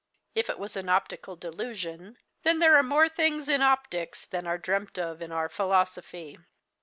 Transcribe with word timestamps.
If 0.33 0.49
it 0.49 0.57
was 0.57 0.75
an 0.75 0.89
optical 0.89 1.35
delusion, 1.35 2.17
then 2.41 2.57
there 2.57 2.75
are 2.75 2.81
more 2.81 3.07
things 3.07 3.47
in 3.47 3.61
optics 3.61 4.25
than 4.25 4.47
are 4.47 4.57
dreamt 4.57 4.97
of 4.97 5.21
in 5.21 5.31
our 5.31 5.47
philosophy. 5.47 6.39